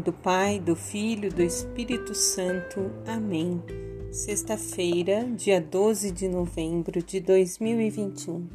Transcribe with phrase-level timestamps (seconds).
[0.00, 2.90] nome do Pai, do Filho, do Espírito Santo.
[3.06, 3.62] Amém.
[4.10, 8.48] Sexta-feira, dia 12 de novembro de 2021.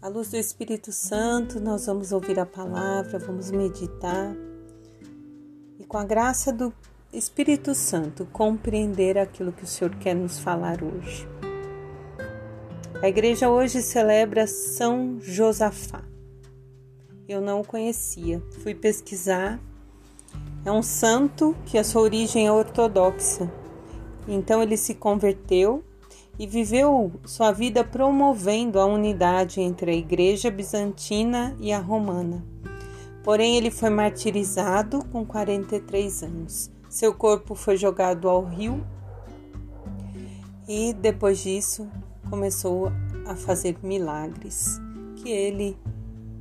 [0.00, 4.34] À luz do Espírito Santo, nós vamos ouvir a palavra, vamos meditar
[5.78, 6.72] e, com a graça do
[7.12, 11.28] Espírito Santo, compreender aquilo que o Senhor quer nos falar hoje.
[13.02, 16.02] A igreja hoje celebra São Josafá.
[17.28, 19.60] Eu não o conhecia, fui pesquisar.
[20.64, 23.50] É um santo que a sua origem é ortodoxa.
[24.26, 25.84] Então ele se converteu
[26.38, 32.44] e viveu sua vida promovendo a unidade entre a igreja bizantina e a romana.
[33.22, 36.70] Porém, ele foi martirizado com 43 anos.
[36.90, 38.84] Seu corpo foi jogado ao rio
[40.68, 41.88] e depois disso
[42.28, 42.92] começou
[43.26, 44.78] a fazer milagres.
[45.16, 45.76] Que Ele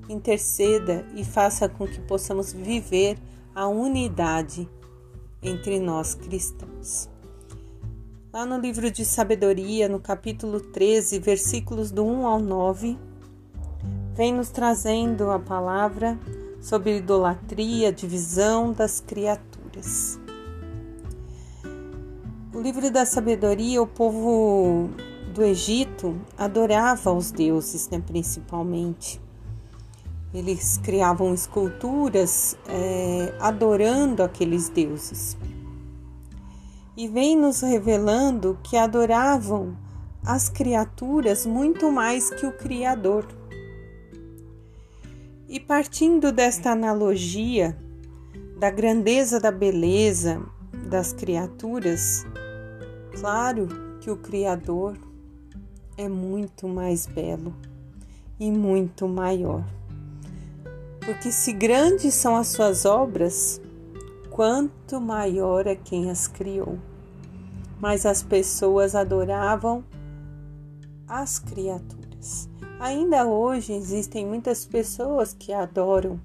[0.10, 3.18] interceda e faça com que possamos viver
[3.56, 4.68] a unidade
[5.42, 7.10] entre nós cristãos.
[8.32, 12.98] Lá no livro de Sabedoria, no capítulo 13, versículos do 1 ao 9,
[14.16, 16.18] vem nos trazendo a palavra
[16.60, 20.20] sobre idolatria, divisão das criaturas.
[22.52, 24.90] O livro da sabedoria, o povo
[25.34, 29.22] do Egito adorava os deuses, né, principalmente.
[30.34, 35.38] Eles criavam esculturas é, adorando aqueles deuses.
[36.98, 39.78] E vem nos revelando que adoravam
[40.26, 43.28] as criaturas muito mais que o Criador.
[45.48, 47.78] E partindo desta analogia
[48.58, 50.42] da grandeza da beleza
[50.90, 52.26] das criaturas,
[53.20, 53.68] claro
[54.00, 54.98] que o Criador
[55.98, 57.54] é muito mais belo
[58.40, 59.64] e muito maior.
[61.06, 63.62] Porque se grandes são as suas obras,
[64.30, 66.80] quanto maior é quem as criou.
[67.80, 69.84] Mas as pessoas adoravam
[71.08, 72.50] as criaturas.
[72.80, 76.20] Ainda hoje existem muitas pessoas que adoram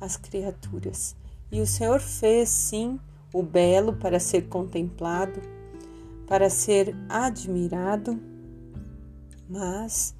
[0.00, 1.14] as criaturas.
[1.50, 2.98] E o Senhor fez sim
[3.32, 5.40] o belo para ser contemplado,
[6.26, 8.18] para ser admirado
[9.52, 10.14] mas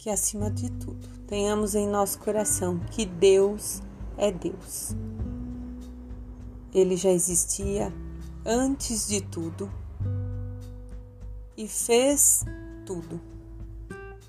[0.00, 3.82] que acima de tudo tenhamos em nosso coração que Deus
[4.16, 4.96] é Deus.
[6.72, 7.92] Ele já existia
[8.44, 9.70] antes de tudo
[11.54, 12.46] e fez
[12.86, 13.20] tudo.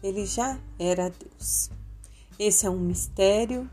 [0.04, 1.70] Ele já era Deus.
[2.38, 3.70] Esse é um mistério,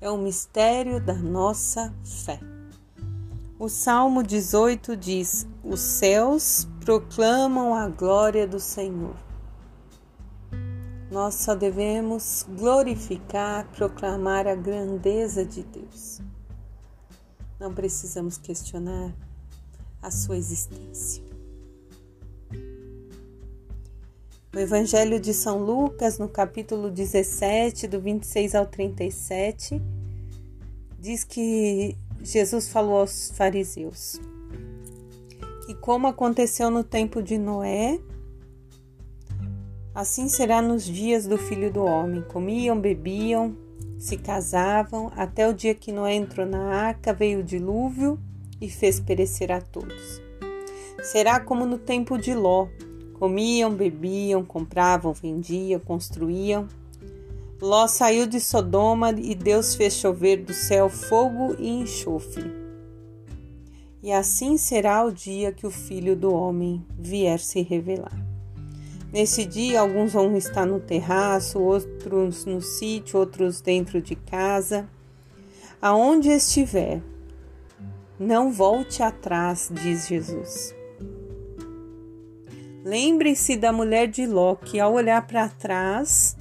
[0.00, 2.40] é um mistério da nossa fé.
[3.56, 9.29] O Salmo 18 diz: Os céus proclamam a glória do Senhor
[11.10, 16.20] nós só devemos glorificar, proclamar a grandeza de Deus.
[17.58, 19.12] Não precisamos questionar
[20.00, 21.22] a sua existência.
[24.54, 29.80] O Evangelho de São Lucas, no capítulo 17, do 26 ao 37,
[30.98, 34.20] diz que Jesus falou aos fariseus
[35.70, 38.00] que, como aconteceu no tempo de Noé,
[39.94, 43.56] Assim será nos dias do filho do homem: comiam, bebiam,
[43.98, 48.18] se casavam, até o dia que Noé entrou na arca, veio o dilúvio
[48.60, 50.22] e fez perecer a todos.
[51.02, 52.68] Será como no tempo de Ló:
[53.18, 56.68] comiam, bebiam, compravam, vendiam, construíam.
[57.60, 62.50] Ló saiu de Sodoma e Deus fez chover do céu fogo e enxofre.
[64.02, 68.29] E assim será o dia que o filho do homem vier se revelar.
[69.12, 74.88] Nesse dia, alguns vão estar no terraço, outros no sítio, outros dentro de casa.
[75.82, 77.02] Aonde estiver,
[78.18, 80.74] não volte atrás, diz Jesus.
[82.84, 86.36] Lembre-se da mulher de Ló, que ao olhar para trás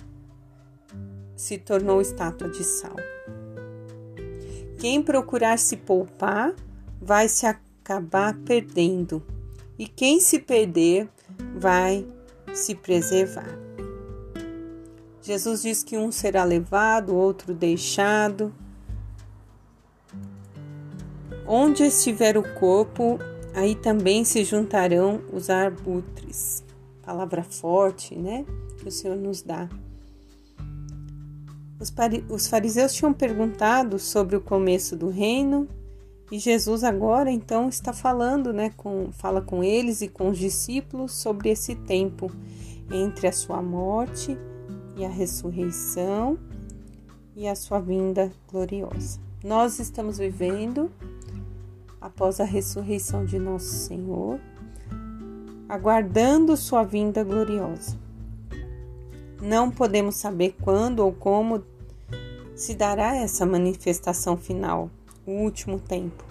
[1.35, 2.95] se tornou estátua de sal.
[4.77, 6.53] Quem procurar se poupar
[7.01, 9.23] vai se acabar perdendo,
[9.77, 11.09] e quem se perder
[11.55, 12.05] vai
[12.59, 13.57] se preservar.
[15.21, 18.53] Jesus diz que um será levado, outro deixado.
[21.47, 23.19] Onde estiver o corpo,
[23.53, 26.63] aí também se juntarão os arbutres.
[27.03, 28.45] Palavra forte, né?
[28.77, 29.67] Que o Senhor nos dá.
[32.29, 35.67] Os fariseus tinham perguntado sobre o começo do reino
[36.31, 41.13] e Jesus agora então está falando, né, com, fala com eles e com os discípulos
[41.13, 42.31] sobre esse tempo
[42.91, 44.37] entre a sua morte
[44.95, 46.37] e a ressurreição
[47.35, 49.19] e a sua vinda gloriosa.
[49.43, 50.91] nós estamos vivendo
[52.01, 54.39] após a ressurreição de nosso Senhor,
[55.67, 57.97] aguardando Sua vinda gloriosa.
[59.41, 61.63] Não podemos saber quando ou como
[62.55, 64.89] se dará essa manifestação final,
[65.29, 66.23] o último tempo.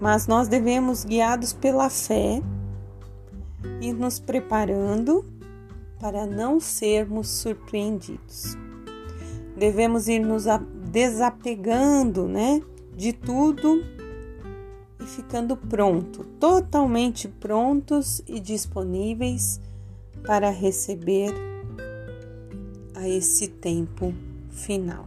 [0.00, 2.42] Mas nós devemos, guiados pela fé,
[3.80, 5.24] ir nos preparando
[6.00, 8.56] para não sermos surpreendidos.
[9.56, 10.44] Devemos ir nos
[10.90, 12.60] desapegando, né,
[12.96, 13.84] de tudo
[15.00, 19.60] e ficando pronto, totalmente prontos e disponíveis
[20.26, 21.32] para receber
[22.94, 24.12] a esse tempo
[24.50, 25.06] final.